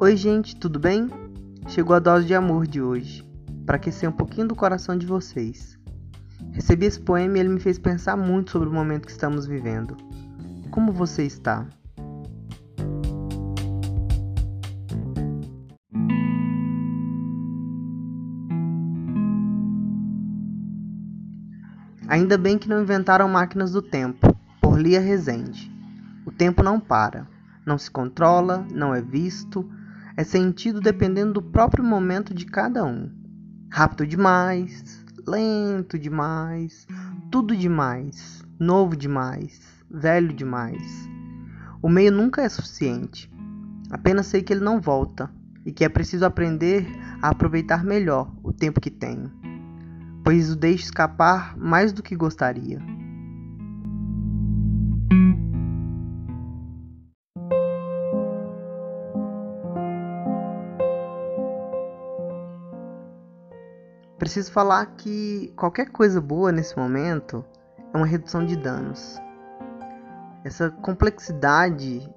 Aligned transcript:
Oi, 0.00 0.16
gente, 0.16 0.54
tudo 0.54 0.78
bem? 0.78 1.10
Chegou 1.66 1.96
a 1.96 1.98
dose 1.98 2.24
de 2.24 2.32
amor 2.32 2.68
de 2.68 2.80
hoje, 2.80 3.28
para 3.66 3.74
aquecer 3.74 4.08
um 4.08 4.12
pouquinho 4.12 4.46
do 4.46 4.54
coração 4.54 4.96
de 4.96 5.04
vocês. 5.04 5.76
Recebi 6.52 6.86
esse 6.86 7.00
poema 7.00 7.36
e 7.36 7.40
ele 7.40 7.48
me 7.48 7.58
fez 7.58 7.80
pensar 7.80 8.16
muito 8.16 8.52
sobre 8.52 8.68
o 8.68 8.72
momento 8.72 9.06
que 9.06 9.10
estamos 9.10 9.44
vivendo. 9.44 9.96
Como 10.70 10.92
você 10.92 11.24
está? 11.24 11.66
Ainda 22.06 22.38
bem 22.38 22.56
que 22.56 22.68
não 22.68 22.82
inventaram 22.82 23.28
máquinas 23.28 23.72
do 23.72 23.82
tempo, 23.82 24.32
por 24.62 24.80
Lia 24.80 25.00
Rezende. 25.00 25.68
O 26.24 26.30
tempo 26.30 26.62
não 26.62 26.78
para, 26.78 27.26
não 27.66 27.76
se 27.76 27.90
controla, 27.90 28.64
não 28.72 28.94
é 28.94 29.02
visto, 29.02 29.68
é 30.18 30.24
sentido 30.24 30.80
dependendo 30.80 31.34
do 31.34 31.42
próprio 31.42 31.84
momento 31.84 32.34
de 32.34 32.44
cada 32.44 32.84
um. 32.84 33.10
Rápido 33.70 34.06
demais, 34.06 35.04
lento 35.26 35.98
demais, 35.98 36.86
tudo 37.30 37.56
demais, 37.56 38.42
novo 38.58 38.96
demais, 38.96 39.60
velho 39.90 40.32
demais. 40.32 41.08
O 41.80 41.88
meio 41.88 42.10
nunca 42.10 42.42
é 42.42 42.48
suficiente. 42.48 43.30
Apenas 43.90 44.26
sei 44.26 44.42
que 44.42 44.52
ele 44.52 44.64
não 44.64 44.80
volta 44.80 45.30
e 45.64 45.72
que 45.72 45.84
é 45.84 45.88
preciso 45.88 46.24
aprender 46.24 46.86
a 47.22 47.28
aproveitar 47.28 47.84
melhor 47.84 48.30
o 48.42 48.52
tempo 48.52 48.80
que 48.80 48.90
tenho 48.90 49.38
pois 50.28 50.50
o 50.50 50.56
deixo 50.56 50.84
escapar 50.84 51.56
mais 51.56 51.90
do 51.90 52.02
que 52.02 52.14
gostaria. 52.14 52.82
Preciso 64.18 64.50
falar 64.50 64.84
que 64.96 65.52
qualquer 65.56 65.90
coisa 65.90 66.20
boa 66.20 66.50
nesse 66.50 66.76
momento 66.76 67.44
é 67.94 67.96
uma 67.96 68.06
redução 68.06 68.44
de 68.44 68.56
danos. 68.56 69.16
Essa 70.44 70.70
complexidade 70.70 72.08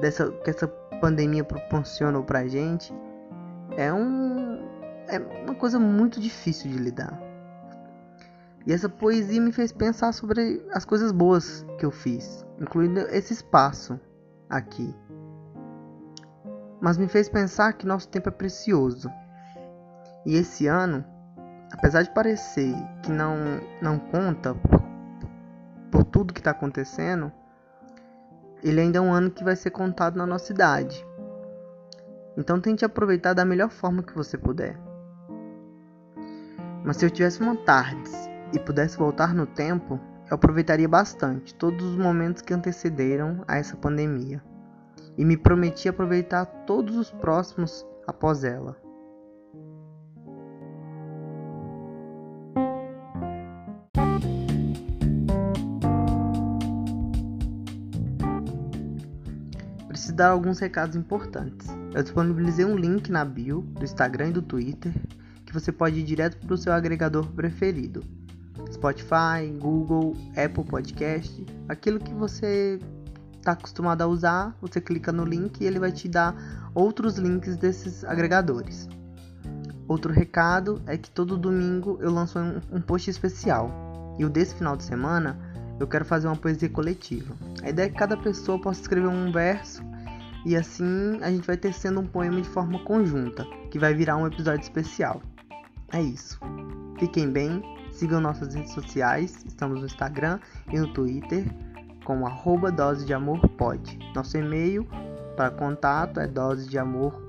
dessa, 0.00 0.30
que 0.30 0.50
essa 0.50 0.66
pandemia 1.00 1.44
proporcionou 1.44 2.24
pra 2.24 2.46
gente 2.48 2.92
é, 3.76 3.92
um, 3.92 4.66
é 5.06 5.18
uma 5.44 5.54
coisa 5.54 5.78
muito 5.78 6.20
difícil 6.20 6.70
de 6.70 6.78
lidar. 6.78 7.16
E 8.66 8.72
essa 8.72 8.88
poesia 8.88 9.40
me 9.40 9.52
fez 9.52 9.70
pensar 9.70 10.12
sobre 10.12 10.66
as 10.72 10.84
coisas 10.84 11.12
boas 11.12 11.64
que 11.78 11.86
eu 11.86 11.92
fiz, 11.92 12.44
incluindo 12.60 12.98
esse 13.00 13.32
espaço 13.32 14.00
aqui. 14.50 14.92
Mas 16.80 16.98
me 16.98 17.06
fez 17.06 17.28
pensar 17.28 17.72
que 17.74 17.86
nosso 17.86 18.08
tempo 18.08 18.28
é 18.28 18.32
precioso. 18.32 19.08
E 20.24 20.34
esse 20.34 20.66
ano, 20.66 21.04
apesar 21.72 22.02
de 22.02 22.10
parecer 22.10 22.74
que 23.02 23.10
não, 23.10 23.36
não 23.80 23.98
conta 23.98 24.54
por, 24.54 24.82
por 25.90 26.04
tudo 26.04 26.32
que 26.32 26.40
está 26.40 26.50
acontecendo, 26.50 27.32
ele 28.62 28.80
ainda 28.80 28.98
é 28.98 29.00
um 29.00 29.12
ano 29.12 29.30
que 29.30 29.44
vai 29.44 29.56
ser 29.56 29.70
contado 29.70 30.16
na 30.16 30.26
nossa 30.26 30.52
idade. 30.52 31.04
Então 32.36 32.60
tente 32.60 32.84
aproveitar 32.84 33.32
da 33.32 33.44
melhor 33.44 33.70
forma 33.70 34.02
que 34.02 34.14
você 34.14 34.36
puder. 34.36 34.78
Mas 36.84 36.98
se 36.98 37.06
eu 37.06 37.10
tivesse 37.10 37.40
uma 37.40 37.56
tarde 37.56 38.10
e 38.52 38.58
pudesse 38.58 38.96
voltar 38.96 39.34
no 39.34 39.46
tempo, 39.46 39.98
eu 40.30 40.34
aproveitaria 40.34 40.88
bastante 40.88 41.54
todos 41.54 41.84
os 41.84 41.96
momentos 41.96 42.42
que 42.42 42.54
antecederam 42.54 43.42
a 43.46 43.56
essa 43.56 43.76
pandemia 43.76 44.42
e 45.16 45.24
me 45.24 45.36
prometi 45.36 45.88
aproveitar 45.88 46.44
todos 46.66 46.96
os 46.96 47.10
próximos 47.10 47.86
após 48.06 48.44
ela. 48.44 48.85
Preciso 59.96 60.12
dar 60.12 60.28
alguns 60.28 60.58
recados 60.58 60.94
importantes. 60.94 61.68
Eu 61.94 62.02
disponibilizei 62.02 62.66
um 62.66 62.76
link 62.76 63.10
na 63.10 63.24
bio 63.24 63.62
do 63.62 63.82
Instagram 63.82 64.28
e 64.28 64.32
do 64.32 64.42
Twitter 64.42 64.92
que 65.46 65.54
você 65.54 65.72
pode 65.72 66.00
ir 66.00 66.02
direto 66.02 66.36
para 66.36 66.52
o 66.52 66.58
seu 66.58 66.70
agregador 66.74 67.26
preferido. 67.32 68.04
Spotify, 68.70 69.50
Google, 69.58 70.14
Apple 70.36 70.64
Podcast, 70.64 71.46
aquilo 71.66 71.98
que 71.98 72.12
você 72.12 72.78
está 73.38 73.52
acostumado 73.52 74.02
a 74.02 74.06
usar, 74.06 74.54
você 74.60 74.82
clica 74.82 75.10
no 75.10 75.24
link 75.24 75.62
e 75.62 75.64
ele 75.64 75.78
vai 75.78 75.90
te 75.90 76.10
dar 76.10 76.36
outros 76.74 77.16
links 77.16 77.56
desses 77.56 78.04
agregadores. 78.04 78.86
Outro 79.88 80.12
recado 80.12 80.82
é 80.86 80.98
que 80.98 81.10
todo 81.10 81.38
domingo 81.38 81.96
eu 82.02 82.12
lanço 82.12 82.38
um, 82.38 82.60
um 82.70 82.82
post 82.82 83.08
especial 83.08 84.14
e 84.18 84.26
o 84.26 84.28
desse 84.28 84.54
final 84.56 84.76
de 84.76 84.84
semana 84.84 85.38
eu 85.78 85.86
quero 85.86 86.04
fazer 86.04 86.26
uma 86.26 86.36
poesia 86.36 86.68
coletiva. 86.68 87.34
A 87.62 87.70
ideia 87.70 87.86
é 87.86 87.90
que 87.90 87.96
cada 87.96 88.16
pessoa 88.16 88.60
possa 88.60 88.80
escrever 88.80 89.08
um 89.08 89.30
verso 89.30 89.82
e 90.44 90.56
assim 90.56 91.18
a 91.22 91.30
gente 91.30 91.46
vai 91.46 91.56
tecendo 91.56 92.00
um 92.00 92.06
poema 92.06 92.40
de 92.40 92.48
forma 92.48 92.78
conjunta, 92.84 93.44
que 93.70 93.78
vai 93.78 93.94
virar 93.94 94.16
um 94.16 94.26
episódio 94.26 94.62
especial. 94.62 95.20
É 95.92 96.00
isso. 96.00 96.38
Fiquem 96.98 97.30
bem 97.30 97.62
Sigam 97.96 98.20
nossas 98.20 98.54
redes 98.54 98.72
sociais, 98.72 99.42
estamos 99.46 99.80
no 99.80 99.86
Instagram 99.86 100.38
e 100.70 100.78
no 100.78 100.92
Twitter 100.92 101.46
com 102.04 102.26
arroba 102.26 102.70
dose 102.70 103.06
de 103.06 103.14
amor 103.14 103.40
pode. 103.56 103.98
Nosso 104.14 104.36
e-mail 104.36 104.86
para 105.34 105.50
contato 105.50 106.20
é 106.20 106.26
dose 106.26 106.68
de 106.68 106.78
amor. 106.78 107.26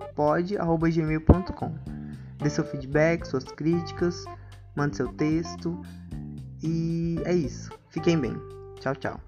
Dê 2.39 2.49
seu 2.49 2.65
feedback, 2.65 3.25
suas 3.25 3.45
críticas, 3.45 4.25
mande 4.75 4.97
seu 4.97 5.07
texto 5.13 5.81
e 6.63 7.19
é 7.25 7.33
isso. 7.33 7.71
Fiquem 7.89 8.19
bem. 8.19 8.33
Tchau, 8.79 8.95
tchau. 8.95 9.19